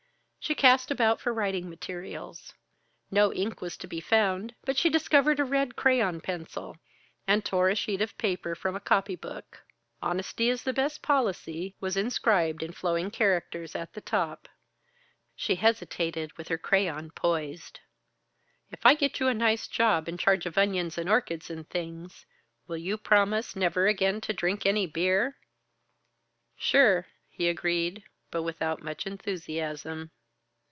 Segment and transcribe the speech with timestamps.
[0.43, 2.51] She cast about for writing materials.
[3.11, 6.77] No ink was to be found, but she discovered a red crayon pencil,
[7.27, 9.61] and tore a sheet of paper from a copy book.
[10.01, 14.47] "Honesty is the best policy," was inscribed in flowing characters at the top.
[15.35, 17.79] She hesitated with her crayon poised.
[18.71, 22.25] "If I get you a nice job in charge of onions and orchids and things,
[22.65, 25.37] will you promise never again to drink any beer?"
[26.57, 30.09] "Sure," he agreed, but without much enthusiasm.